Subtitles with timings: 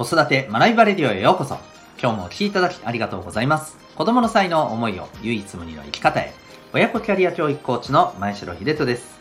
[0.00, 1.58] 子育て学びバレディオへようこそ。
[2.00, 3.76] 今日もお聴きいただきありがとうございます。
[3.96, 6.32] 子供の才能、思いを唯一無二の生き方へ。
[6.72, 9.20] 親子キャリア教育コーチの前城秀人です。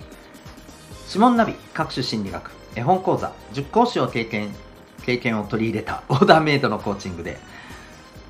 [1.10, 4.56] 指紋ナビ、各種心理学、絵本講座、塾講師を経験、
[5.06, 7.40] 経験を取り入れた オーダーメイドのコーチングで、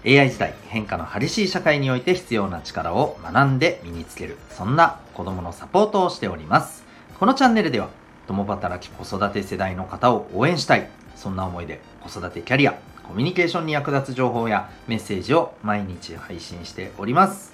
[0.04, 6.84] AI 時代変化の激しい社会において必要な力を学んで身につける、そんな子供のサポートをしております。
[7.20, 7.90] このチャンネルでは、
[8.26, 17.54] 共働き子育て世代の方を応援したい、そんな思いで子育てキャリア、コミュニケーションに役立つ情報やメッセージを毎日配信しております。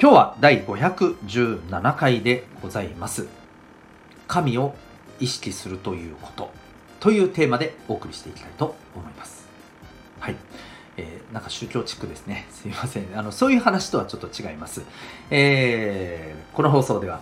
[0.00, 3.26] 今日は第517回でございます。
[4.26, 4.74] 神を
[5.20, 6.52] 意識するということ
[7.00, 9.48] というテーマでお送りしていきたいと思います。
[10.20, 10.36] はい。
[10.96, 12.46] えー、なんか宗教チックですね。
[12.50, 13.06] すいません。
[13.14, 14.82] あの、そういう話とはちょっと違います。
[15.30, 17.20] えー、この放送では、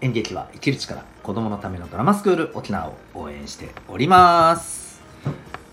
[0.00, 5.02] 演劇は生きる力子供のためのドラマスクール沖縄を応援しております。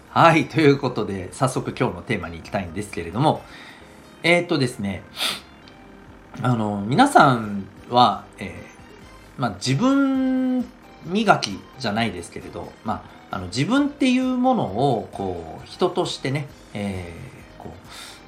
[0.10, 3.44] はいということで早速今日のテーマに行きたいんですけれども。
[4.24, 5.04] えっ、ー、とですね
[6.42, 10.66] あの皆さんは、えー、まあ、自分
[11.06, 17.72] 磨きじゃないですけれど、まあ、あの自分っていうものをこう人としてね、えー、こ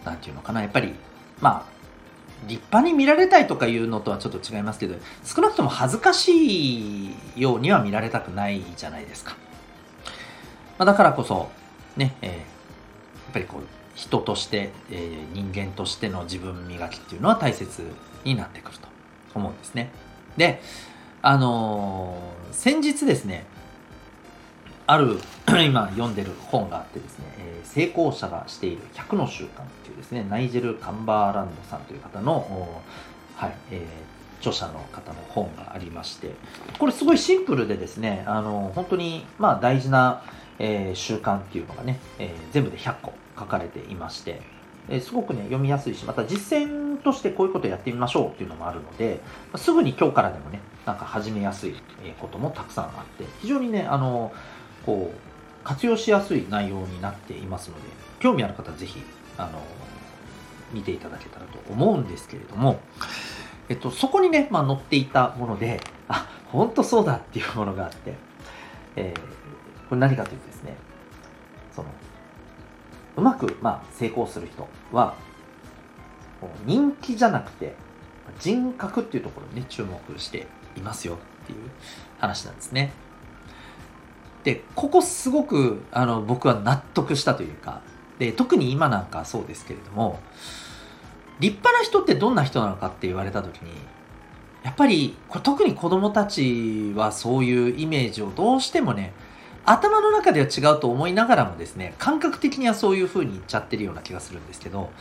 [0.04, 0.94] うなんていうのかなやっぱり
[1.42, 1.77] まあ
[2.46, 9.36] 立派に見られたいとかいうのとはちょっと違いますけど少なくとも恥ずかしいようには見られたくないじゃないですか、
[10.78, 11.50] まあ、だからこそ
[11.96, 13.62] ね、えー、やっぱりこう
[13.96, 17.84] 人として、えー、人間としての自分磨きっていうのは大切
[18.24, 18.88] になってくると
[19.34, 19.92] 思うんですね。
[20.38, 20.62] で
[21.24, 23.46] あのー、先日ですね
[24.86, 25.20] ある
[25.66, 29.50] 今読んでる本があってですね、え、成功者がしている100の習慣っ
[29.84, 32.82] ていうですね、ナイジェル・カンバーランドさんという方の、
[33.38, 36.32] はい、えー、著者の方の本がありまして、
[36.78, 40.22] これすごいシンプルでですね、あの、本当に、まあ大事な、
[40.60, 44.42] えー、習慣っていうのがね、えー、全部で100個書かれていまして、
[44.90, 49.22] え、すごくね、読みやすいし、また実践としてこういうことやってみましょうっていうのもあるので、
[49.56, 51.76] すぐに今日からでもね、なんか始めやすい
[52.20, 54.34] こともたくさんあって、非常にね、あの、
[54.86, 55.27] こう
[55.68, 57.82] 活用しやすい内容になっていますので
[58.20, 59.04] 興味ある方はぜひ
[59.38, 59.62] あの
[60.72, 62.80] 見ていただけたらと思うんですけれども、
[63.68, 68.14] えっと、そこにね、まあ、載っていたものであ本当そうだっていうものがあって、
[68.96, 70.78] えー、これ何かというとですね
[71.76, 71.90] その
[73.18, 75.16] うまく、まあ、成功する人は
[76.66, 77.76] 人気じゃなくて
[78.40, 80.48] 人格っていうところに、ね、注目して
[80.78, 81.60] いますよっていう
[82.20, 82.94] 話なんですね。
[84.48, 87.82] でここすごくあの僕は納得したというか
[88.18, 90.22] で特に今なんかそうですけれども
[91.42, 93.72] 立派な人ってどんな人なのかって言われた時に
[94.64, 99.12] やっぱりこれ特に子供たちはそういうイメージをどうしてもね
[99.66, 104.92] 頭の中では違うと思いながらもですね感覚的にはそういう風に言っちゃってるような気がするんですけど、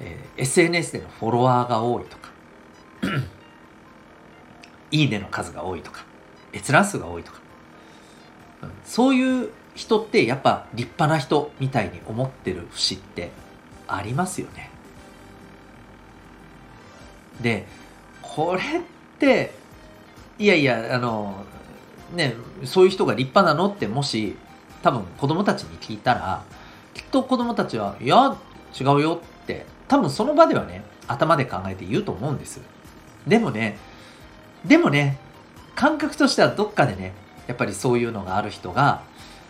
[0.00, 2.28] えー、SNS でのフォロワーが多いとか
[4.92, 6.04] いいねの数が多いとか
[6.52, 7.47] 閲覧数が多いとか
[8.84, 13.30] そういう人ってやっぱ立派な人みたいに思ってる節って
[13.86, 14.70] ありますよね。
[17.40, 17.66] で
[18.22, 18.82] これっ
[19.18, 19.54] て
[20.38, 21.44] いやいやあの
[22.14, 24.36] ねそういう人が立派なのってもし
[24.82, 26.42] 多分子供たちに聞いたら
[26.94, 28.36] きっと子供たちは「いや
[28.78, 32.60] 違うよ」って多分その場ではね頭で考えて言うと思うんです。
[33.26, 33.78] でもね
[34.64, 35.18] でもね
[35.74, 37.12] 感覚としてはどっかでね
[37.48, 39.02] やっぱりそういうのがある人が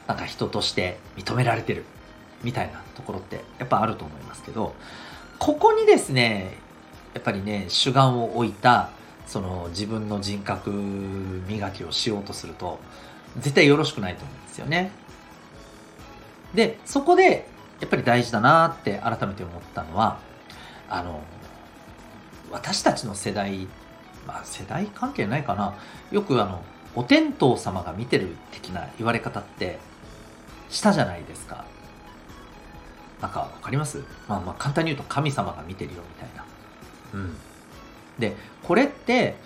[0.06, 1.84] なんか人として認められてる
[2.42, 4.74] みたいなところってやっぱあると思いますけど
[5.38, 6.56] ここにですね
[7.12, 8.90] やっぱりね主眼を置いた
[9.26, 12.78] その自分の人格磨きをしようとすると
[13.36, 14.90] 絶対よろしくないと思うんですよね。
[16.54, 17.46] でそこで
[17.80, 20.18] やっぱり大事だなって改めて思ったのは
[20.88, 21.20] あの
[22.50, 23.68] 私たちの世代
[24.26, 25.74] まあ世代関係ないかな
[26.10, 26.62] よくあの
[26.98, 29.78] お天道様が見てる的な言われ方って
[30.68, 31.64] したじゃないですか。
[33.22, 34.02] なんかわかります？
[34.26, 36.44] まあまあ簡単に言うと神様が見てるよみたいな。
[37.14, 37.36] うん。
[38.18, 38.34] で、
[38.64, 39.36] これって、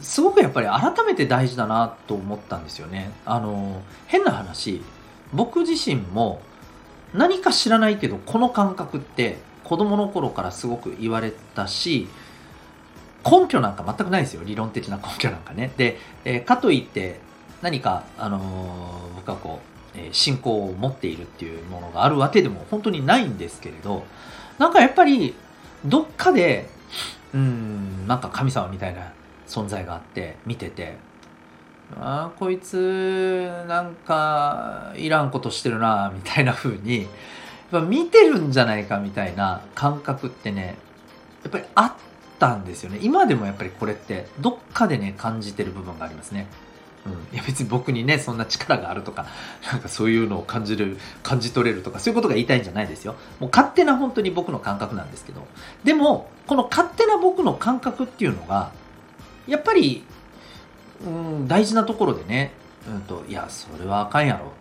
[0.00, 3.12] すごくやっぱり改めて大事だなと思ったんですよね。
[3.26, 4.82] あの、変な話、
[5.32, 6.42] 僕自身も
[7.14, 12.08] 何か知らないけど、この感覚って子供の頃からすごく言われたし、
[13.24, 14.42] 根拠なんか全くないですよ。
[14.44, 15.72] 理論的な根拠なんかね。
[15.76, 17.20] で、えー、かといって
[17.62, 19.60] 何か、あのー、僕はこ
[19.94, 24.04] う、えー、信仰を持っているっていうものがあるわけでも本当にないんですけれど
[24.58, 25.34] なんかやっぱり
[25.84, 26.68] どっかで
[27.34, 29.12] うんなんか神様みたいな
[29.46, 30.96] 存在があって見てて
[31.96, 37.08] あこいつなんかいらんことしてるなみたいな風にやっ
[37.70, 40.76] ぱ見てるんじゃないかみたいな感覚ってね
[41.42, 41.92] やっぱりあっ
[42.42, 42.98] たんですよね。
[43.00, 46.48] 今でもやっぱりこれってどっかでね感じてる部分がありますね。
[47.06, 49.26] うん、いや別に僕にねそんな力があるとか
[49.72, 53.14] なんかそういうのを感じる感じ取れるとかそういうことが言いたいんじゃないですよ。
[53.38, 55.46] もう勝手な本当に僕の感覚なんですけど。
[55.84, 58.72] でもこの勝手な僕の感覚っていうのが
[59.46, 60.04] やっぱり、
[61.06, 62.52] うん、大事なところでね、
[62.88, 64.52] うんと、いやそれはあかんやろ。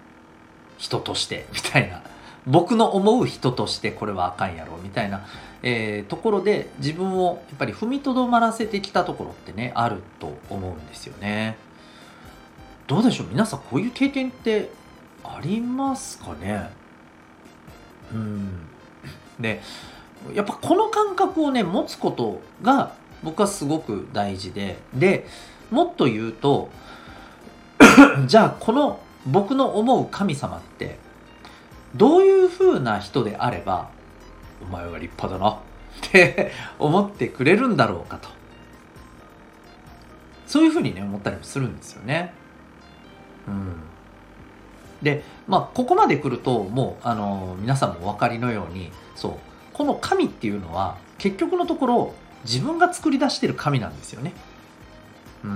[0.77, 2.03] 人としてみたいな。
[2.47, 5.25] 僕の思う人としてこれはあかんやろみたいな、
[5.61, 11.57] えー、ところで自分をやっぱり踏みとどまらせてきたところってねあると思うんですよね。
[12.87, 13.27] どうでしょう？
[13.27, 14.69] 皆さんこういう経験って
[15.23, 16.71] ありますかね？
[18.11, 18.49] うん。
[19.39, 19.61] で
[20.33, 22.93] やっぱこの感覚をね持つことが
[23.23, 25.27] 僕はすごく大事でで
[25.69, 26.69] もっと言うと
[28.27, 30.97] じゃあこの僕の思う神様って
[31.95, 33.89] どういう風な人であれば
[34.61, 35.59] お前は立派だなっ
[36.11, 38.29] て思ってくれるんだろうかと。
[40.47, 42.33] そういう風にね思ったりもするんですよね。
[43.47, 43.75] うん、
[45.01, 49.33] でまあここまで来るともうあの皆さんもお分かりのようにそう
[49.73, 54.33] この神っていうのは結局のところ自分が作り出してる神なんですよね。
[55.43, 55.47] う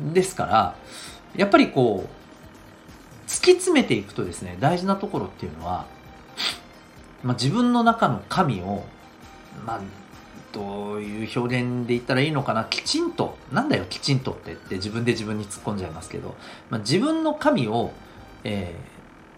[0.00, 0.76] ん、ですから
[1.36, 2.19] やっぱりこう
[3.40, 5.86] 突き詰めていくとですね大事なところっていうのは、
[7.22, 8.84] まあ、自分の中の神を、
[9.64, 9.80] まあ、
[10.52, 16.34] どういう表現で言ったらいいのかなきちんとなんだよきちんとって言って自分で自分に突っ込んじゃいますけど、
[16.68, 17.92] まあ、自分の神を、
[18.44, 18.74] え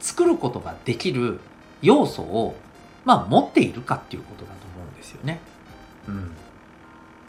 [0.00, 1.38] ー、作ることができる
[1.81, 2.56] 要素を、
[3.05, 5.38] まあ、持っているかっていうことだと思うんですよね。
[6.08, 6.32] うん、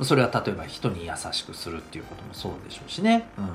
[0.01, 3.50] それは例えば人に優しくするっていうこともそうでしょうしね、うん、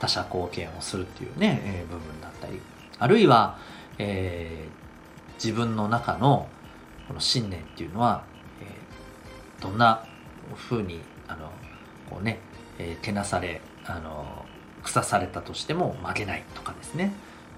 [0.00, 2.60] 他者貢献をするっていうね、えー、部分だったり。
[2.98, 3.58] あるいは、
[3.98, 6.48] えー、自分の中の
[7.08, 8.24] この信念っていうのは
[9.60, 10.04] どんな
[10.68, 11.50] 風にあの
[12.10, 12.38] こうね、
[12.78, 14.44] えー、けなされあの
[14.82, 17.14] 腐されたとしても曲げないとかですね、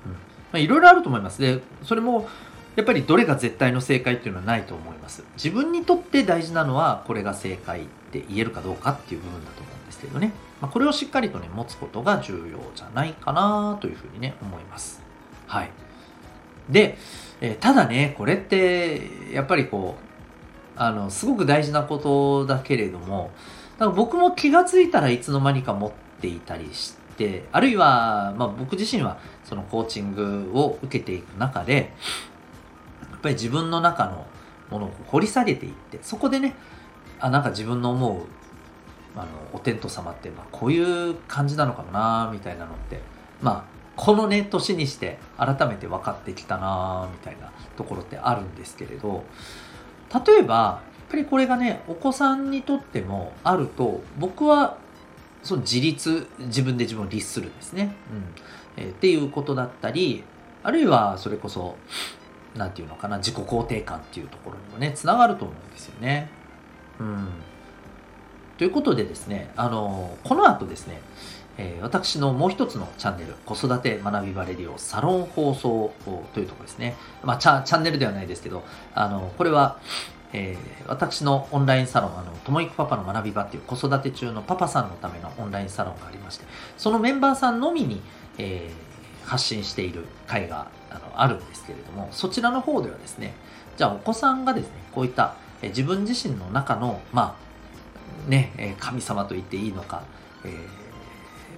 [0.06, 0.12] うん。
[0.12, 0.19] ま
[0.53, 1.43] あ、いろいろあると思います。
[1.43, 2.29] でそれも
[2.77, 5.25] やっぱりどれが絶対の正解っていうのはないと思います。
[5.37, 7.88] 自分にとって大事なのはこれが正解。
[8.19, 15.03] って言えるかどうかっていう部分だと思うんですけどね、まあ、これをしっかりとね持つことが重要じゃないかなというふうにね思います。
[15.47, 15.71] はい。
[16.71, 16.99] で、
[17.41, 19.03] えー、ただねこれって
[19.33, 19.97] やっぱりこ
[20.77, 23.31] うあのすごく大事なことだけれども
[23.79, 31.93] だから僕も気が付いたらいつの間にか持っていたりしてあるいは、まあ、僕自身はそのコーチングを受けていく中で
[33.11, 34.27] やっぱり自分の中の
[34.71, 36.55] ものを掘り下げていってそこでね
[37.26, 38.20] あなんか自分の思う
[39.17, 43.00] あのお天道様って、まあ、こういう感じなのかもなみたいなのって
[43.43, 49.25] まあこのね年にして改めて分かってきたなみたいなところってあるんですけれど
[50.26, 54.76] 例えばやっぱりこれがねお子さんにとってもあると僕は
[55.43, 57.94] その自立自分で自分を律するんですね、
[58.76, 60.23] うんえー、っていうことだったり
[60.62, 61.76] あるいはそれこそ
[62.55, 66.28] 何て言うのかな自己肯定感っていうところにもねつながると思うんですよね。
[67.01, 67.29] うん、
[68.59, 71.00] ということでですねあのこの後ですね
[71.59, 75.93] えー、私のもう一つのチャンネル、子育て学びバレリオサロン放送
[76.35, 76.97] というところですね。
[77.23, 78.62] まあチャ、チャンネルではないですけど、
[78.95, 79.79] あの、これは、
[80.33, 86.45] えー、私のオンラインサロン、あの、ともいくパパの学び場っていう子育て中のパパさんのためのオンラインサロンがありまして、
[86.76, 88.03] そのメンバーさんのみに、
[88.37, 93.35] えー、発信している会があのあるんですけれども、そちらの方ではですね、
[93.79, 97.37] じゃあお子さんがですね、こういった、え、自分自身の中の、ま
[98.27, 100.03] あ、ね、え神様と言っていいのか、
[100.45, 100.87] えー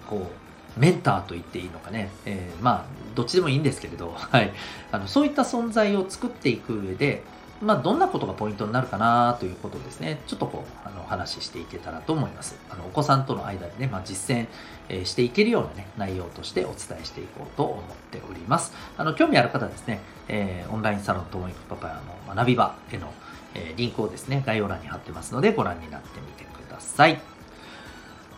[0.08, 0.30] こ
[0.76, 4.52] うメンターと言っていいのかね、えー、まあどっちでもいいんですけれど、 はい、
[4.92, 7.22] あのそういった存在を作っていく上で、
[7.60, 12.54] まあ、どんなことがポイントになるかなということですね、ちょっとこう、あの、お話ししていけたらと思います。
[12.70, 14.46] あの、お子さんとの間でね、まあ、実践、
[14.88, 18.72] え、していけるようなね、内容としてお伝えしていこうと思っております。
[18.96, 23.12] あの、興味ある方はですね、えー、オンラインサロンともいくパパの学び場への、
[23.58, 27.20] え、リンクをですね、概要欄に貼ってますので、ご覧になってみてください。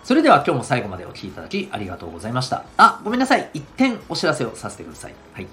[0.03, 2.65] それでは今日も最後までお聴きいただきありがとうございました。
[2.77, 3.51] あ、ごめんなさい。
[3.55, 5.15] 一点お知らせをさせてください。
[5.35, 5.47] はい。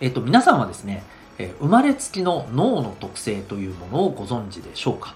[0.00, 1.04] えっ、と、皆さんはですね、
[1.38, 5.14] え、生まれつきの脳の特性というものをご存知でしょうか？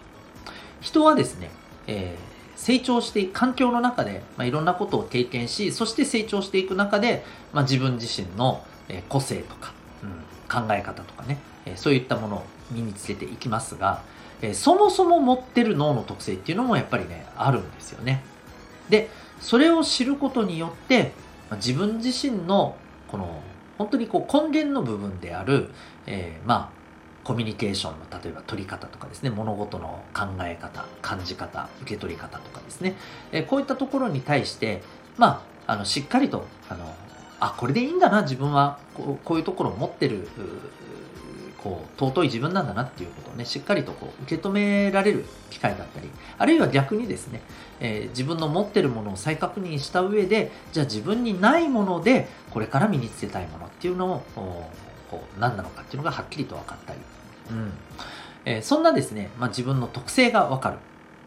[0.81, 1.51] 人はですね、
[1.87, 8.63] えー、成長して環境の中で、まあ、いろんなことを経験し、そして成長していく中で、まあ、自分自身の、
[9.09, 11.39] 個性とか、うん、考え方とかね、
[11.77, 14.03] そういったものを身につけていきますが、
[14.55, 18.23] そもそも持ってる脳の特性っていうのもやっぱりね、あるんですよね。
[18.89, 21.13] で、それを知ることによって
[21.57, 22.77] 自分自身の
[23.09, 23.43] この
[23.79, 25.71] 本当にこう根源の部分である、
[26.07, 26.81] えー、まあ
[27.25, 32.95] コミュニケーションの例えば取り方とかですね物事の考え方感じ方受け取り方とかですね、
[33.33, 34.83] えー、こういったところに対して
[35.17, 36.95] まああのしっかりとあの
[37.41, 40.29] あこれでいいんだな自分はこうこういうところを持ってる
[41.63, 47.43] こう尊い自分なんだなっていうことをねしっかりとこう受け止められる機会だったりあるいは逆にですね、
[47.81, 54.23] えー、自分の持ってるものを再確認した上でじゃあ自分にないものでこれから身につけたいものっていうのを
[55.11, 57.01] こう何なのかっていうのがはっきりと分かったり、
[57.51, 57.73] うん。
[58.45, 60.79] えー、そんなですね、まあ、自分の特性が分かる。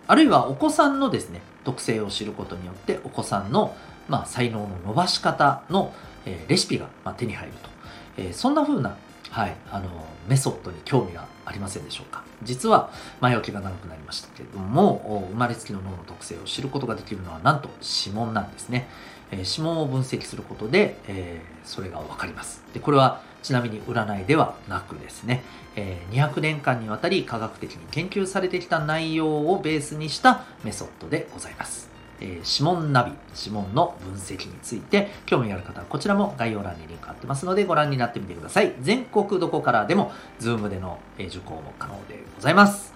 [0.08, 3.76] あるいはお子さんのですね特性を知ることによってお子さんの、
[4.10, 5.94] まあ、才能の伸ばし方の、
[6.26, 7.70] えー、レシピが、まあ、手に入ると、
[8.18, 8.98] えー、そんな風な
[9.34, 9.90] はい、あの
[10.28, 12.24] メソッドに興味がありませんでしょうか？
[12.44, 17.68] 実は前置きが長くなりましたけれども生まれつきの脳の特性を知ることができるのはなんと
[18.06, 18.88] 指紋なんですね、
[19.32, 22.64] えー、指紋を分析することで、えー、それが分かります。
[22.76, 25.44] でこれはちなみに占いではなくですね、
[25.76, 31.93] えー、200年間にわたり科学的に研究されてきた内容をベースにしたメソッドでございます。
[32.24, 38.74] えー、指紋ナビ、指紋の分析について興味がある方はこちらも概要欄にリンク貼ってますのでご覧になってみてください。
[38.82, 42.94] 全国どこからでも Zoom での受講も可能でございます。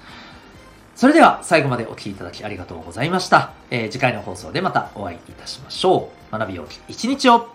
[0.95, 3.51] それでは最後までお聴きいただきありがとうございました。
[3.69, 6.31] えー、次回の放送でまたお会いいたしましょう。
[6.31, 7.49] 学びよう一日を